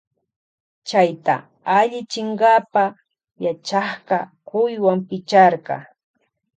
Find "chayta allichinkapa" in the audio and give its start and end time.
0.87-2.85